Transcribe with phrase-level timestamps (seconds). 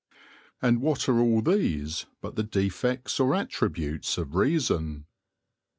[0.63, 5.05] And what are all these but the defects or attributes of reason?